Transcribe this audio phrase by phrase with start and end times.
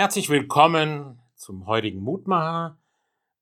[0.00, 2.78] Herzlich willkommen zum heutigen Mutmacher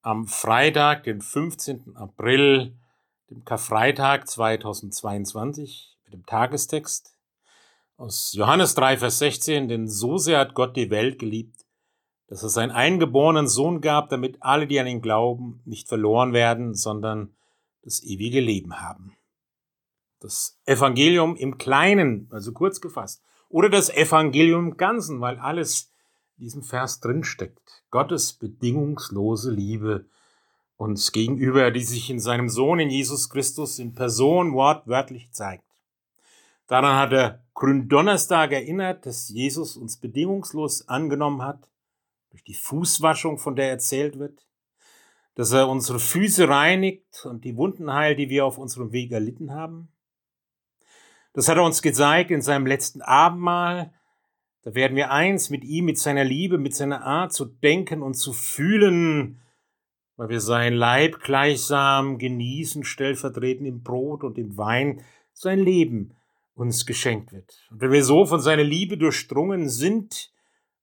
[0.03, 1.95] am Freitag, den 15.
[1.95, 2.77] April,
[3.31, 7.17] dem Karfreitag 2022, mit dem Tagestext
[7.97, 9.69] aus Johannes 3, Vers 16.
[9.69, 11.65] Denn so sehr hat Gott die Welt geliebt,
[12.27, 16.75] dass er seinen eingeborenen Sohn gab, damit alle, die an ihn glauben, nicht verloren werden,
[16.75, 17.37] sondern
[17.83, 19.17] das ewige Leben haben.
[20.19, 25.93] Das Evangelium im Kleinen, also kurz gefasst, oder das Evangelium im Ganzen, weil alles
[26.39, 27.85] diesem Vers drinsteckt.
[27.91, 30.07] Gottes bedingungslose Liebe
[30.77, 35.65] uns gegenüber, die sich in seinem Sohn, in Jesus Christus, in Person wortwörtlich zeigt.
[36.69, 41.69] Daran hat der Gründonnerstag erinnert, dass Jesus uns bedingungslos angenommen hat,
[42.31, 44.47] durch die Fußwaschung, von der erzählt wird,
[45.35, 49.53] dass er unsere Füße reinigt und die Wunden heilt, die wir auf unserem Weg erlitten
[49.53, 49.89] haben,
[51.33, 53.93] das hat er uns gezeigt in seinem letzten Abendmahl.
[54.63, 58.15] Da werden wir eins mit ihm, mit seiner Liebe, mit seiner Art zu denken und
[58.15, 59.41] zu fühlen,
[60.17, 66.17] weil wir sein Leib gleichsam genießen, stellvertretend im Brot und im Wein, sein Leben
[66.55, 67.67] uns geschenkt wird.
[67.71, 70.33] Und wenn wir so von seiner Liebe durchdrungen sind,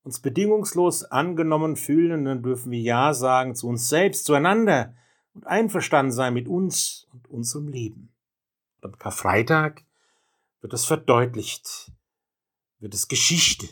[0.03, 4.93] uns bedingungslos angenommen fühlen, dann dürfen wir Ja sagen zu uns selbst, zueinander
[5.33, 8.13] und einverstanden sein mit uns und unserem Leben.
[8.77, 9.83] Und am Karfreitag
[10.61, 11.91] wird es verdeutlicht,
[12.79, 13.67] wird es Geschichte,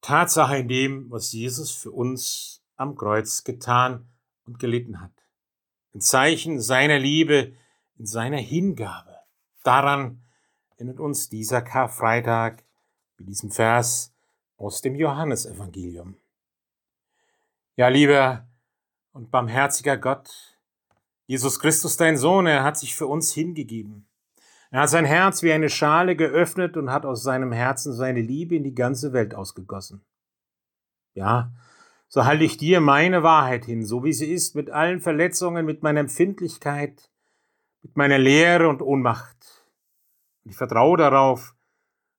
[0.00, 4.08] Tatsache in dem, was Jesus für uns am Kreuz getan
[4.44, 5.12] und gelitten hat.
[5.94, 7.54] Ein Zeichen seiner Liebe,
[7.98, 9.16] in seiner Hingabe.
[9.62, 10.22] Daran
[10.70, 12.64] erinnert uns dieser Karfreitag
[13.18, 14.12] mit diesem Vers
[14.56, 16.16] aus dem Johannesevangelium.
[17.76, 18.48] Ja, lieber
[19.12, 20.30] und barmherziger Gott,
[21.26, 24.08] Jesus Christus, dein Sohn, er hat sich für uns hingegeben.
[24.72, 28.56] Er hat sein Herz wie eine Schale geöffnet und hat aus seinem Herzen seine Liebe
[28.56, 30.02] in die ganze Welt ausgegossen.
[31.12, 31.52] Ja,
[32.08, 35.82] so halte ich dir meine Wahrheit hin, so wie sie ist, mit allen Verletzungen, mit
[35.82, 37.10] meiner Empfindlichkeit,
[37.82, 39.66] mit meiner Leere und Ohnmacht.
[40.42, 41.54] Und ich vertraue darauf,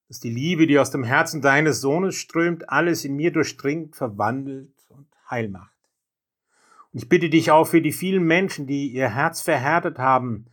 [0.06, 4.70] dass die Liebe, die aus dem Herzen deines Sohnes strömt, alles in mir durchdringt, verwandelt
[4.90, 5.74] und heil macht.
[6.92, 10.46] Und ich bitte dich auch für die vielen Menschen, die ihr Herz verhärtet haben,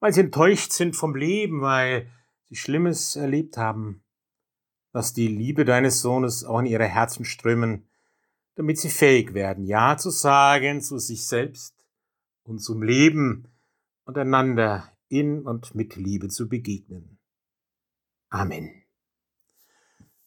[0.00, 2.10] weil sie enttäuscht sind vom Leben, weil
[2.48, 4.02] sie Schlimmes erlebt haben.
[4.92, 7.88] Lass die Liebe deines Sohnes auch in ihre Herzen strömen,
[8.54, 11.74] damit sie fähig werden, Ja zu sagen zu sich selbst
[12.42, 13.48] und zum Leben
[14.04, 17.18] und einander in und mit Liebe zu begegnen.
[18.30, 18.82] Amen.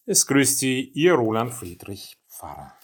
[0.04, 2.76] Es grüßt Sie, Ihr Roland Friedrich Pfarrer.